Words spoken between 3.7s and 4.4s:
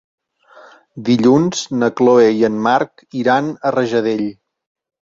a Rajadell.